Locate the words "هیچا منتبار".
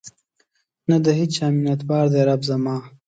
1.19-2.05